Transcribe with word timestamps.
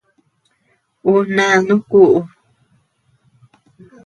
Ú 1.11 1.13
nánu 1.35 1.75
kuʼu. 1.89 2.19